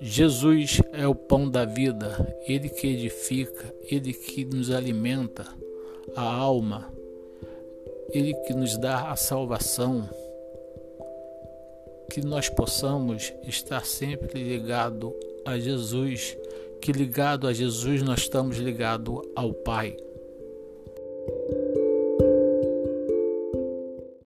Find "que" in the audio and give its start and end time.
2.68-2.86, 4.12-4.44, 8.32-8.54, 12.10-12.24, 16.80-16.92